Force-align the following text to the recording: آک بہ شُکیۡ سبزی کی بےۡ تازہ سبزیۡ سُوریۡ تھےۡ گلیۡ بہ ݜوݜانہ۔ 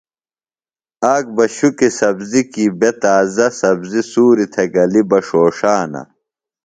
آک 1.13 1.25
بہ 1.35 1.45
شُکیۡ 1.55 1.93
سبزی 1.99 2.41
کی 2.51 2.65
بےۡ 2.79 2.95
تازہ 3.01 3.47
سبزیۡ 3.59 4.07
سُوریۡ 4.11 4.49
تھےۡ 4.53 4.69
گلیۡ 4.73 5.05
بہ 5.09 5.17
ݜوݜانہ۔ 5.27 6.01